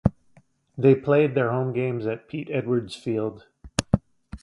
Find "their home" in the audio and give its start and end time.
1.35-1.73